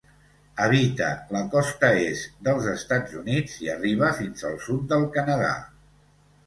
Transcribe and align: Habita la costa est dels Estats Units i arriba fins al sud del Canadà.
Habita 0.63 1.09
la 1.35 1.41
costa 1.57 1.91
est 2.07 2.33
dels 2.49 2.71
Estats 2.73 3.15
Units 3.23 3.61
i 3.67 3.73
arriba 3.77 4.11
fins 4.23 4.51
al 4.53 4.61
sud 4.69 4.91
del 4.95 5.11
Canadà. 5.19 5.55